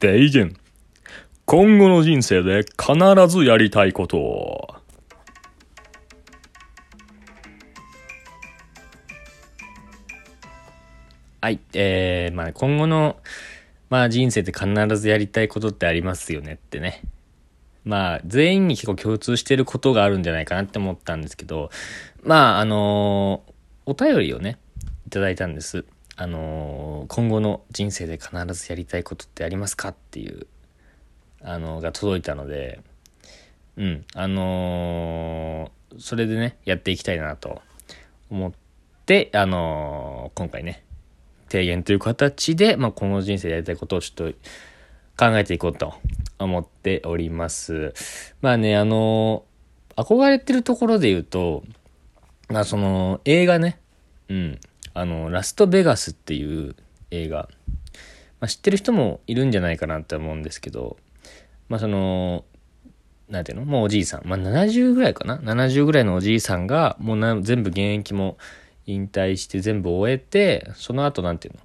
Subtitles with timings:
[0.00, 0.56] デイジン。
[1.44, 2.94] 今後の人生で必
[3.26, 4.76] ずやりたいこと。
[11.40, 11.58] はい。
[11.72, 13.16] えー、まあ今後の、
[13.90, 17.02] まあ人生で必ずやりたいことってありますよねってね。
[17.84, 21.70] まあ全員に結構共通してることがあるんじゃないかなって思ったんですけど、
[22.22, 23.42] まああの
[23.84, 24.58] お便りをね、
[25.08, 25.84] いただいたんです。
[26.20, 30.46] あの今後の人生で必ずやりたいことってありますかっていう、
[31.40, 32.82] あのが届いたので、
[33.76, 37.62] うん、あのーそれでね、やっていきたいなと
[38.30, 38.52] 思っ
[39.06, 40.84] て、あの今回ね、
[41.48, 44.38] 提言という形で、まあ、今後人生でやりたいことをちょっと
[45.16, 45.94] 考えていこうと
[46.38, 47.94] 思っております。
[48.42, 49.44] まあね、あの
[49.96, 51.64] 憧れてるところで言うと、
[52.48, 53.80] まあその映画ね、
[54.28, 54.60] うん、
[54.98, 56.74] あの、ラストベガスっていう
[57.12, 57.48] 映画、
[58.40, 60.96] まあ、知ってる人もいるんじゃないかなって思うんですけど、
[61.68, 62.44] まあその、
[63.28, 63.64] なんていうの？
[63.64, 64.22] もうおじいさん。
[64.24, 68.38] まあ、70ぐらいかな ?70 ぐらいのおじいさんが、もうな全部現役も
[68.86, 71.60] 引退して全部終えて、その後なんていうの？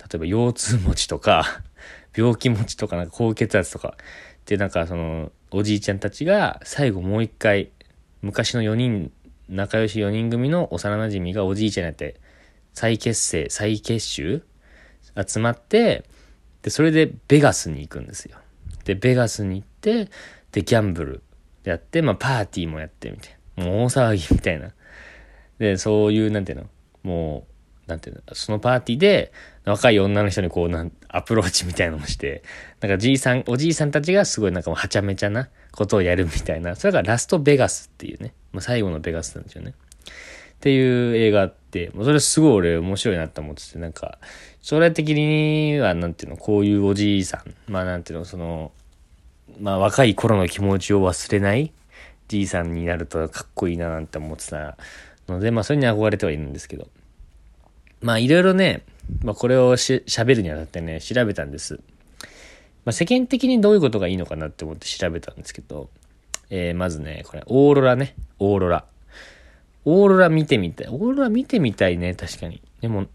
[0.00, 1.62] 例えば腰痛持ちとか、
[2.14, 3.96] 病気持ちとか、なんか高血圧とか、
[4.44, 7.70] で、なんかその、おじいちゃんたちが最後もう一回、
[8.20, 9.12] 昔の4人、
[9.48, 12.20] 仲良し4人組の幼馴染がおじいちゃんになって、
[12.76, 14.42] 再結成、再結集
[15.26, 16.04] 集まって、
[16.60, 18.36] で、それでベガスに行くんですよ。
[18.84, 20.10] で、ベガスに行って、
[20.52, 21.22] で、ギャンブル
[21.64, 23.64] やって、まあ、パーティーもやってみたいな。
[23.64, 24.74] もう大騒ぎみたいな。
[25.58, 26.66] で、そういう、なんていうの？
[27.02, 27.46] も
[27.86, 28.34] う、なんていうの？
[28.34, 29.32] そのパーティーで、
[29.64, 32.42] 若い女の人にこう、なん、アプローチみたいなのをして、
[32.82, 36.76] なんかじいさん、おじいさんたちがすごいなんかもうはちゃめちゃなことをやるみたいな。
[36.76, 38.34] それがラストベガスっていうね。
[38.52, 39.70] まあ、最後のベガスなんですよね。
[39.70, 44.18] っていう映画て、もうそれすごい俺面白いなって思ってて、なんか、
[44.62, 48.72] 将来的には、なんていうの、こういうおじいさん、まあなんていうの、その、
[49.60, 51.72] まあ若い頃の気持ちを忘れない
[52.28, 54.76] じいさんになるとかっこいいななんて思ってた
[55.28, 56.88] ので、まあそれに憧れてはいるんですけど。
[58.00, 58.82] まあいろいろね、
[59.22, 61.80] まあこれをし喋るにあたってね、調べたんです。
[62.84, 65.90] まあ世間的にどういうことがいいのかなって思って調べたんですけど、
[66.50, 68.84] えー、まずね、これ、オーロラね、オーロラ。
[69.86, 70.88] オーロラ見てみたい。
[70.90, 72.60] オーロラ見てみたいね、確かに。
[72.80, 73.06] でも、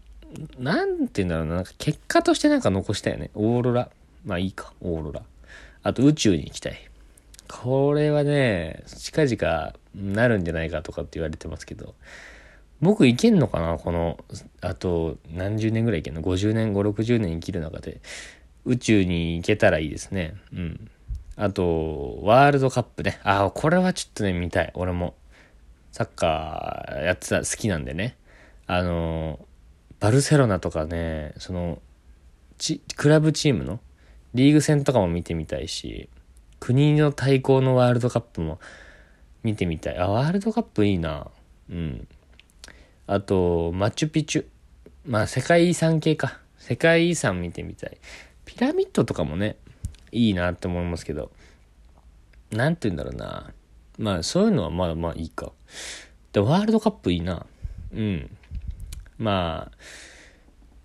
[0.58, 3.30] なんて言うんだろうな、なんか結果としてなんか残したよね。
[3.34, 3.90] オーロラ。
[4.24, 5.22] まあいいか、オーロラ。
[5.82, 6.88] あと宇宙に行きたい。
[7.48, 11.94] これはね、近々なるんじゃないかとかって言われてますけど、
[12.80, 13.76] 僕いけんのかな？
[13.78, 14.18] この、
[14.62, 18.00] あと何十年ぐらいいけんの ?50 年、5、60年生きる中で。
[18.64, 20.34] 宇宙に行けたらいいですね。
[20.54, 20.90] うん。
[21.36, 23.18] あと、ワールドカップね。
[23.24, 24.70] ああ、これはちょっとね、見たい。
[24.74, 25.14] 俺も。
[25.92, 28.16] サッカーやってた、好きなんでね。
[28.66, 29.46] あの、
[30.00, 31.80] バルセロナとかね、その、
[32.58, 33.78] ち、クラブチームの
[34.34, 36.08] リーグ戦とかも見てみたいし、
[36.58, 38.58] 国の対抗のワールドカップも
[39.42, 39.98] 見てみたい。
[39.98, 41.30] あ、ワールドカップいいな。
[41.68, 42.08] うん。
[43.06, 44.46] あと、マチュピチュ。
[45.04, 46.40] まあ、世界遺産系か。
[46.56, 47.98] 世界遺産見てみたい。
[48.46, 49.56] ピラミッドとかもね、
[50.12, 51.30] いいなって思いますけど、
[52.50, 53.52] なんて言うんだろうな。
[53.98, 55.52] まあ、そういうのはまあまあいいか。
[56.32, 57.46] で、ワールドカップいいな。
[57.94, 58.30] うん。
[59.18, 59.76] まあ、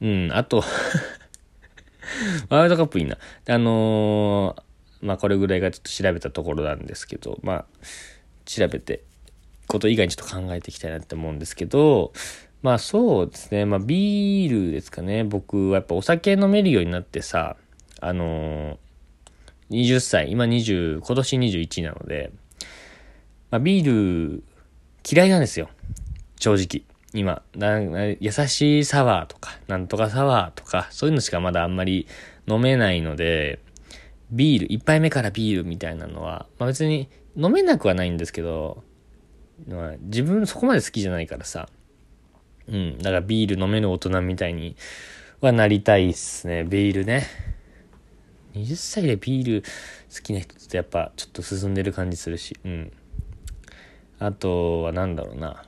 [0.01, 0.63] うん、あと、
[2.49, 3.17] ワールドカップいいな。
[3.47, 4.67] あのー
[5.01, 7.65] まあこれぐらいがちょっと調べたところなんですけど、まあ、
[8.45, 9.03] 調べて、
[9.67, 12.13] こと以外にちょっと考えていきたいなって思うんですけど、
[12.61, 15.23] まあそうですね、まあビールですかね。
[15.23, 17.57] 僕はやっぱお酒飲めるようになってさ、
[17.99, 22.31] あのー、20歳、今20、今年21なので、
[23.51, 24.43] まあビール
[25.09, 25.69] 嫌いなんですよ。
[26.39, 26.85] 正直。
[27.13, 27.41] 今
[28.19, 32.05] 優しいサワーとかなんとかサワーとかそういうのしかまだあんまり
[32.47, 33.59] 飲めないので
[34.31, 38.83] ビール一杯目からビールみたいなのは、まあ、別に飲めなくはないんですけど、
[39.67, 41.69] まあ、自分そこまで好きじゃないからさ。
[42.67, 44.75] うんだからビール飲める大人みたいに
[45.39, 46.65] はなりたいっすね。
[46.65, 47.25] ビールね。
[48.55, 49.63] 20歳でビール
[50.13, 52.57] 好きな人ってやっぱちょっと進んでる感じするし。
[52.65, 52.91] うん。
[54.19, 55.63] あとはなんだろうな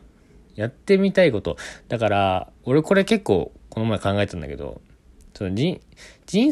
[0.56, 1.56] やってみたいこと。
[1.88, 4.82] だから、俺これ結構この前考えたんだけど、
[5.34, 5.80] その人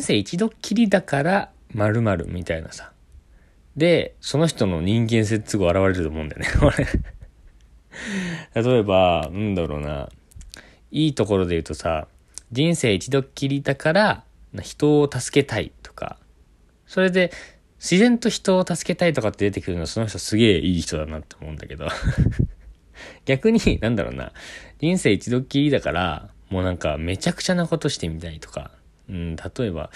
[0.01, 2.93] 生一度きりだから〇〇みたいなさ。
[3.75, 6.47] で、その人の人間性すぐ現れると思うんだよね、
[8.55, 8.63] 俺。
[8.63, 10.09] 例えば、なんだろうな。
[10.89, 12.07] いいところで言うとさ、
[12.51, 14.23] 人生一度きりだから
[14.61, 16.17] 人を助けたいとか、
[16.85, 17.31] それで
[17.79, 21.87] 自然と人を助けたいとかって出てくるのはその人すげえいい人だなって思うんだけど。
[23.25, 24.31] 逆に、なんだろうな、
[24.79, 28.71] 人生一度きりだから、もうなんかめちゃくちゃなことしてみたいとか、
[29.09, 29.89] うん、例えば、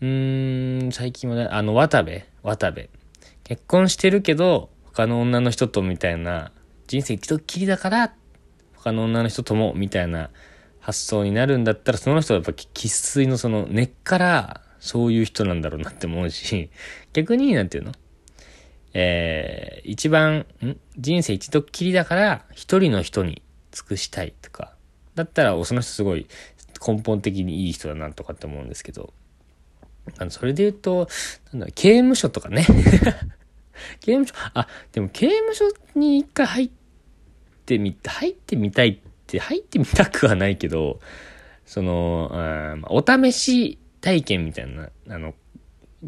[0.00, 2.88] うー近、最近もね、あの、渡部、渡部。
[3.44, 6.52] 結婚してるけど、他の女の人とみたいな、
[6.86, 8.14] 人生一度きりだから、
[8.76, 10.30] 他の女の人とも、みたいな
[10.80, 16.70] 発想になるんだったら、その人はやっぱ生粋のその根っからそういう人なんだろうなって思うし、
[17.12, 17.92] 逆に、なんていうの？
[18.94, 20.76] えー、一番、ん？
[20.96, 24.74] 人生一度きりだから一人の人に尽くしたいとか、
[25.14, 26.26] だったらその人すごい
[26.86, 29.12] 根本的にいい人だなとかって思うんですけど、
[30.16, 31.08] あのそれで言うと、
[31.52, 32.64] なんだ刑務所とかね。
[34.00, 35.64] 刑務所、あ、でも刑務所
[35.94, 36.70] に一回入っ
[37.66, 41.00] てみ、入ってみたいって、入ってみたくはないけど、
[41.64, 45.34] その、あお試し体験みたいな、あの、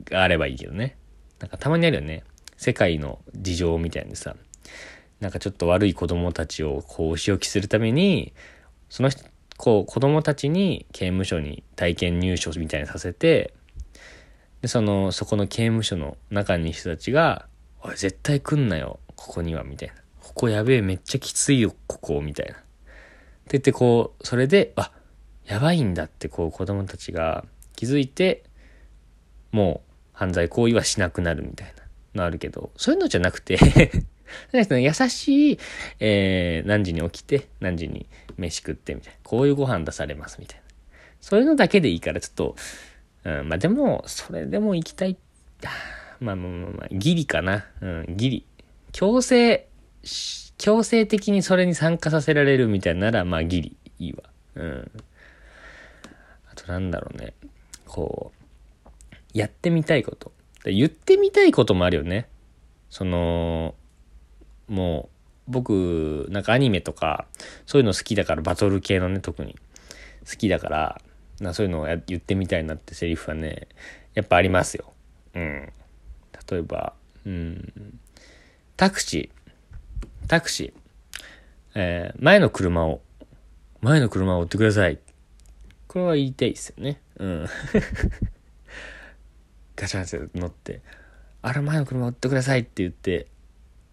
[0.04, 0.96] があればいいけどね。
[1.38, 2.24] なんかたまにあるよね。
[2.56, 4.36] 世界の事情みたいにさ、
[5.20, 8.32] なんかちょっと悪い子供たちをこうお仕置きするために、
[8.88, 9.24] その人、
[9.56, 13.54] こう子供たちに刑務所に体験入所みたいにさせて、
[14.62, 17.46] で、その、そこの刑務所の中に人たちが、
[17.82, 19.94] おい、絶対来んなよ、ここには、みたいな。
[20.20, 22.52] ここやべえ、めっちゃきついよ、ここ、みたいな。
[22.52, 22.62] って
[23.52, 24.92] 言ってこう、それで、あ、
[25.50, 27.44] やばいんだってこう子供たちが
[27.80, 28.44] 気づいて、
[29.52, 31.74] もう犯罪行為はしなくなるみたい
[32.14, 33.56] なのあるけど、そういうのじゃなくて
[34.52, 35.58] 優しい、
[35.98, 38.06] えー、何時に起きて、何時に
[38.36, 39.18] 飯食ってみたいな。
[39.22, 40.64] こういうご飯出されますみたいな。
[41.22, 42.56] そういうのだけでいいから、ちょっと、
[43.24, 45.16] うん、まあでも、それでも行きたい。
[46.20, 47.64] まあまあまあまあ、ギリかな。
[47.80, 48.46] うん、ギリ。
[48.92, 49.68] 強制、
[50.58, 54.24] 強制的にそれに参加させられるみたいなら、まあギリいいわ。
[54.56, 54.90] うん。
[56.50, 57.32] あとなんだろうね。
[57.90, 58.32] こ
[59.12, 60.32] う、やってみたいこと。
[60.64, 62.28] 言ってみたいこともあるよね。
[62.88, 63.74] その、
[64.68, 65.08] も
[65.48, 67.26] う、僕、なんかアニメとか、
[67.66, 69.56] そういうの好きだから、バトル系のね、特に。
[70.28, 71.00] 好きだから、
[71.40, 73.66] なそういうのを言ってみたいなってセリフはね、
[74.14, 74.92] やっぱありますよ。
[75.34, 75.72] うん。
[76.48, 76.92] 例えば、
[77.26, 77.98] うん、
[78.76, 80.80] タクシー、タクシー、
[81.74, 83.00] えー、前の車を、
[83.80, 84.98] 前の車を追ってください。
[85.90, 87.00] これは言いたいですよね。
[87.18, 87.48] うん。
[89.74, 90.82] ガチャンって乗って、
[91.42, 93.26] あれ前の車追ってくださいって言って、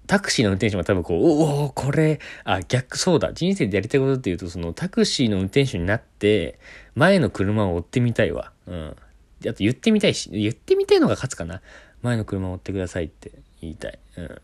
[0.06, 3.34] タクシーの運転手も多分こう、おお、これ、あ、逆、そうだ。
[3.34, 6.60] 人生でやりたいことっていうと、そのタクシーの運転手になって、
[6.94, 8.52] 前の車を追ってみたいわ。
[8.68, 8.96] うん。
[9.42, 11.64] あと言ってみたいし、言ってみたいのが勝つかな。
[12.04, 13.98] 前の車を追ってくださいって言いたい。
[14.18, 14.42] うん。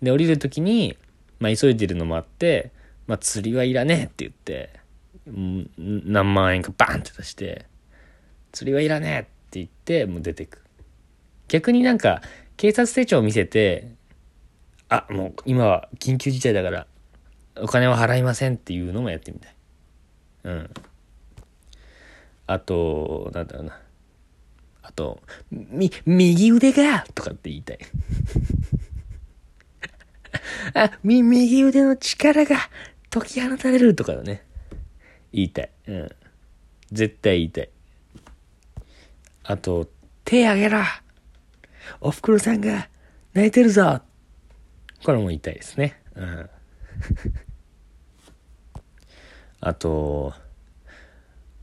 [0.00, 0.96] で、降りるときに、
[1.38, 2.72] まあ急いでるのもあって、
[3.06, 4.80] まあ釣りはいらねえって言って、
[5.26, 7.66] 何万円かバンって出して、
[8.50, 9.28] 釣りはいらねえって
[9.60, 10.62] 言って、もう出てく。
[11.48, 12.22] 逆になんか、
[12.56, 13.94] 警察手帳を見せて、
[14.88, 16.86] あ、もう今は緊急事態だから、
[17.56, 19.54] お金は払いませんっていうのもやってみたい。
[20.44, 20.70] うん。
[22.46, 23.80] あと、なんだろうな。
[24.82, 25.20] あと、
[25.50, 27.78] み、右腕がとかって言いたい。
[30.74, 32.56] あ、み、右腕の力が
[33.10, 34.44] 解き放たれるとかだね。
[35.32, 35.70] 言いたい。
[35.88, 36.08] うん。
[36.90, 37.70] 絶対言いたい。
[39.44, 39.88] あと、
[40.24, 40.80] 手あげろ
[42.00, 42.88] おふくろさんが
[43.34, 44.02] 泣いてるぞ
[45.04, 46.00] これも言いたいですね。
[46.14, 46.50] うん。
[49.60, 50.32] あと、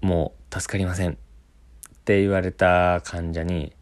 [0.02, 1.16] もう助かりませんっ
[2.06, 3.74] て言われた患者に、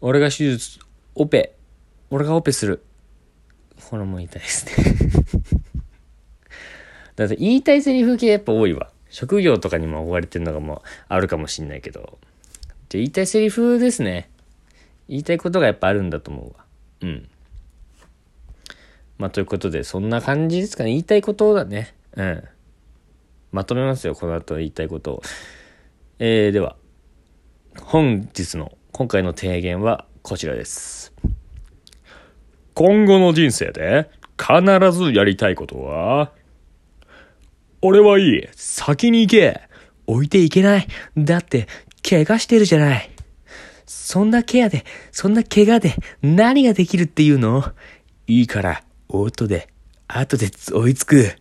[0.00, 0.78] 俺が手術、
[1.14, 1.54] オペ、
[2.10, 2.84] 俺がオペする。
[3.88, 4.72] これも言いたいですね
[7.16, 8.90] だって言いたいセリフ系やっぱ多いわ。
[9.10, 12.18] 職業とかにも憧れてるのがもうあるかもしんないけど。
[12.88, 14.30] じゃ言いたいセリフですね。
[15.08, 16.64] 言いたいことがやっぱあるんだと思うわ。
[17.02, 17.28] うん。
[19.18, 20.90] まあ、ということで、そんな感じですかね。
[20.90, 21.94] 言いたいことだね。
[22.16, 22.44] うん。
[23.50, 25.22] まとめますよ、この後言いたいことを。
[26.18, 26.76] えー、では、
[27.80, 31.12] 本日の、今回の提言はこちらです。
[32.74, 36.32] 今後の人生で必ずやりたいことは、
[37.80, 38.48] 俺はいい。
[38.54, 39.60] 先に行け。
[40.06, 40.88] 置いていけない。
[41.16, 41.68] だって、
[42.08, 43.10] 怪我してるじゃない。
[43.86, 47.64] そんなケアで、そんな怪我で何ができるっていうの？
[48.26, 49.68] いいから、オートで、
[50.08, 51.32] 後で追いつく。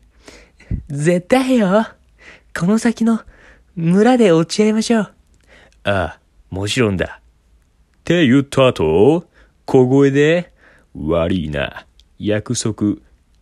[0.89, 1.87] 絶対よ。
[2.57, 3.21] この先の
[3.75, 5.13] 村で落ち合いましょう。
[5.85, 7.21] ああ、もちろんだ。
[7.99, 9.25] って言った後、
[9.65, 10.53] 小声で、
[10.93, 11.85] 悪いな。
[12.19, 12.95] 約束、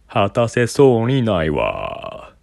[0.08, 2.35] 果たせそうにないわ。